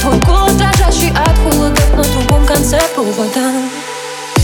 Твой 0.00 0.18
голос 0.20 0.52
дрожащий 0.52 1.10
от 1.10 1.36
холода. 1.38 1.80
На 1.96 2.02
другом 2.02 2.46
конце 2.46 2.80
провода 2.94 3.52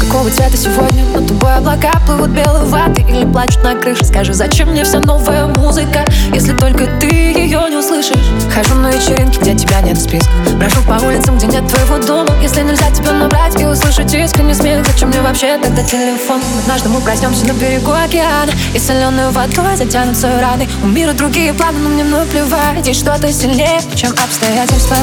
Какого 0.00 0.30
цвета 0.30 0.56
сегодня? 0.56 1.04
Над 1.14 1.26
тобой 1.26 1.54
облака 1.54 1.92
Плывут 2.06 2.30
белые 2.30 2.64
ваты. 2.64 3.02
Или 3.08 3.24
плачут 3.24 3.62
на 3.64 3.74
крыше. 3.74 4.04
Скажи, 4.04 4.34
зачем 4.34 4.70
мне 4.70 4.84
вся 4.84 5.00
новая 5.00 5.46
музыка? 5.46 6.04
Если 6.34 6.56
только 6.56 6.86
ты 7.00 7.06
ее 7.06 7.60
не 7.70 7.76
услышишь. 7.76 8.16
Хожу 8.54 8.74
на 8.74 8.90
вечеринки, 8.90 9.38
где 9.38 9.54
тебя 9.54 9.80
нет 9.80 9.96
в 9.96 10.02
списках. 10.02 10.32
Брожу 10.56 10.82
по 10.82 11.04
улицам, 11.04 11.38
где 11.38 11.46
нет 11.46 11.66
твоего 11.66 11.98
дома. 12.04 12.30
Если 12.42 12.62
нельзя 12.62 12.90
тебя 12.90 13.12
набрать 13.12 13.37
и 13.68 13.72
услышать 13.72 14.12
искренний 14.14 14.54
смех 14.54 14.84
Зачем 14.86 15.08
мне 15.08 15.20
вообще 15.20 15.58
тогда 15.58 15.82
телефон? 15.82 16.40
Однажды 16.62 16.88
мы 16.88 17.00
проснемся 17.00 17.46
на 17.46 17.52
берегу 17.52 17.92
океана. 17.92 18.52
И 18.74 18.78
соленой 18.78 19.30
водой 19.30 19.76
затянутся 19.76 20.40
раны. 20.40 20.68
У 20.82 20.86
мира 20.86 21.12
другие 21.12 21.52
планы, 21.52 21.78
но 21.78 21.88
мне 21.88 22.04
наплевать 22.04 22.86
Есть 22.86 23.00
что-то 23.00 23.32
сильнее, 23.32 23.80
чем 23.94 24.10
обстоятельства. 24.12 24.96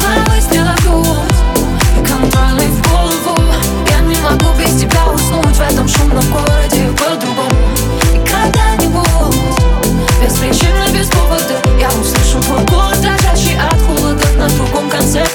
Два 0.00 0.34
выстрела 0.34 0.74
в 0.84 1.41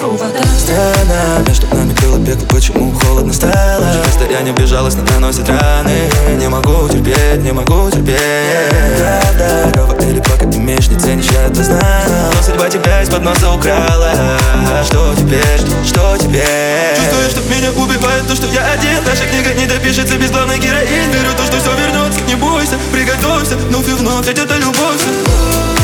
конце 0.07 0.23
провода 0.23 0.39
Странно, 0.57 1.43
между 1.47 1.67
нами 1.67 1.93
было 2.01 2.25
пекло, 2.25 2.47
почему 2.49 2.91
холодно 2.91 3.33
стало? 3.33 3.85
Расстояние 4.05 4.53
бежалось, 4.53 4.95
но 4.95 5.03
наносит 5.13 5.47
раны. 5.49 6.09
Не 6.37 6.49
могу 6.49 6.87
терпеть, 6.89 7.41
не 7.43 7.51
могу 7.51 7.89
терпеть. 7.89 8.17
Правда, 8.97 9.71
Рова 9.75 9.93
или 10.01 10.19
пока 10.19 10.45
имеешь, 10.45 10.87
не 10.89 10.99
ценишь, 10.99 11.29
я 11.31 11.45
это 11.45 11.63
знаю. 11.63 12.09
Но 12.35 12.41
судьба 12.41 12.69
тебя 12.69 13.01
из-под 13.01 13.23
носа 13.23 13.51
украла. 13.51 14.11
Что 14.85 15.13
теперь, 15.15 15.59
что 15.85 16.17
теперь? 16.17 16.95
Чувствую, 16.97 17.29
что 17.29 17.41
меня 17.49 17.71
убивает 17.71 18.27
то, 18.27 18.35
что 18.35 18.47
я 18.47 18.71
один. 18.71 19.03
Наша 19.05 19.25
книга 19.25 19.53
не 19.53 19.65
допишется 19.65 20.17
без 20.17 20.31
главной 20.31 20.59
героини. 20.59 21.13
Верю 21.13 21.31
то, 21.37 21.43
что 21.45 21.57
все 21.57 21.71
вернется, 21.77 22.19
не 22.27 22.35
бойся, 22.35 22.77
приготовься. 22.91 23.55
Вновь 23.69 23.87
и 23.87 23.93
вновь, 23.93 24.27
ведь 24.27 24.39
это 24.39 24.57
любовь 24.57 25.76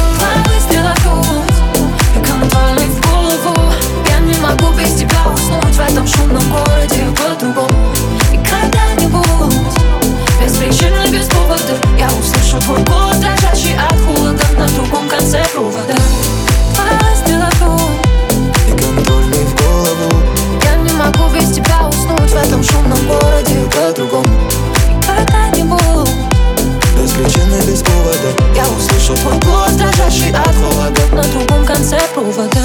Слышу 12.53 12.65
твой 12.65 12.83
голос, 12.83 13.17
дрожащий 13.17 13.75
от 13.75 13.99
холода 14.01 14.43
На 14.57 14.67
другом 14.67 15.09
конце 15.09 15.43
провода. 15.53 15.95
Твоя 16.75 17.15
стрела 17.15 17.49
и 18.67 19.43
в 19.43 19.55
голову. 19.55 20.23
Я 20.63 20.75
не 20.75 20.93
могу 20.93 21.33
без 21.33 21.51
тебя 21.51 21.87
уснуть 21.87 22.29
В 22.29 22.35
этом 22.35 22.63
шумном 22.63 22.99
городе. 23.07 23.57
По-другому 23.73 24.27
Когда-нибудь 25.01 26.09
Без 26.95 27.13
без 27.65 27.81
повода. 27.81 28.29
Я 28.55 28.65
услышу 28.67 29.15
твой 29.15 29.39
голос, 29.39 29.71
дрожащий 29.71 30.31
от 30.31 30.55
холода 30.55 31.01
На 31.11 31.23
другом 31.23 31.65
конце 31.65 31.99
провода. 32.13 32.62